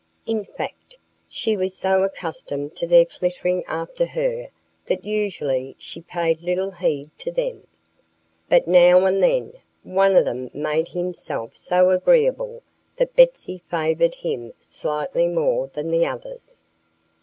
In 0.25 0.43
fact, 0.45 0.97
she 1.29 1.55
was 1.55 1.77
so 1.77 2.01
accustomed 2.01 2.75
to 2.75 2.87
their 2.87 3.05
flittering 3.05 3.63
after 3.67 4.03
her 4.07 4.49
that 4.87 5.05
usually 5.05 5.75
she 5.77 6.01
paid 6.01 6.41
little 6.41 6.71
heed 6.71 7.11
to 7.19 7.31
them. 7.31 7.67
But 8.49 8.67
now 8.67 9.05
and 9.05 9.21
then 9.21 9.53
one 9.83 10.15
of 10.15 10.25
them 10.25 10.49
made 10.55 10.87
himself 10.87 11.55
so 11.55 11.91
agreeable 11.91 12.63
that 12.97 13.15
Betsy 13.15 13.61
favored 13.69 14.15
him 14.15 14.53
slightly 14.59 15.27
more 15.27 15.67
than 15.67 15.91
the 15.91 16.07
others. 16.07 16.63